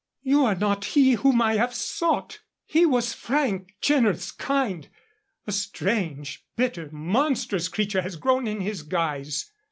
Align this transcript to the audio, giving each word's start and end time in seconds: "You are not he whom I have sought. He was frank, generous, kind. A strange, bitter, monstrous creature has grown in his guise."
"You 0.23 0.45
are 0.45 0.55
not 0.55 0.83
he 0.97 1.11
whom 1.11 1.43
I 1.43 1.57
have 1.57 1.75
sought. 1.75 2.39
He 2.65 2.87
was 2.87 3.13
frank, 3.13 3.75
generous, 3.81 4.31
kind. 4.31 4.89
A 5.45 5.51
strange, 5.51 6.43
bitter, 6.55 6.89
monstrous 6.91 7.67
creature 7.67 8.01
has 8.01 8.15
grown 8.15 8.47
in 8.47 8.61
his 8.61 8.81
guise." 8.81 9.51